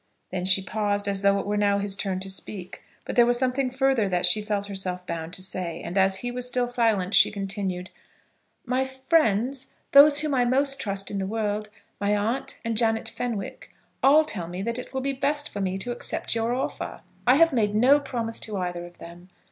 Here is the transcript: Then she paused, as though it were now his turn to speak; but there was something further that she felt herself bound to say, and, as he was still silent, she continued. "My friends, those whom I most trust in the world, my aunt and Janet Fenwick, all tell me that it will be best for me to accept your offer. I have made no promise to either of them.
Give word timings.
Then 0.31 0.45
she 0.45 0.63
paused, 0.63 1.07
as 1.07 1.21
though 1.21 1.37
it 1.37 1.45
were 1.45 1.57
now 1.57 1.77
his 1.77 1.95
turn 1.95 2.19
to 2.21 2.29
speak; 2.31 2.81
but 3.05 3.15
there 3.15 3.25
was 3.27 3.37
something 3.37 3.69
further 3.69 4.09
that 4.09 4.25
she 4.25 4.41
felt 4.41 4.65
herself 4.65 5.05
bound 5.05 5.31
to 5.33 5.43
say, 5.43 5.79
and, 5.83 5.95
as 5.95 6.15
he 6.15 6.31
was 6.31 6.47
still 6.47 6.67
silent, 6.67 7.13
she 7.13 7.29
continued. 7.29 7.91
"My 8.65 8.83
friends, 8.83 9.75
those 9.91 10.21
whom 10.21 10.33
I 10.33 10.43
most 10.43 10.79
trust 10.79 11.11
in 11.11 11.19
the 11.19 11.27
world, 11.27 11.69
my 11.99 12.17
aunt 12.17 12.57
and 12.65 12.75
Janet 12.75 13.09
Fenwick, 13.09 13.69
all 14.01 14.25
tell 14.25 14.47
me 14.47 14.63
that 14.63 14.79
it 14.79 14.91
will 14.91 15.01
be 15.01 15.13
best 15.13 15.49
for 15.49 15.61
me 15.61 15.77
to 15.77 15.91
accept 15.91 16.33
your 16.33 16.51
offer. 16.51 17.01
I 17.27 17.35
have 17.35 17.53
made 17.53 17.75
no 17.75 17.99
promise 17.99 18.39
to 18.39 18.57
either 18.57 18.87
of 18.87 18.97
them. 18.97 19.29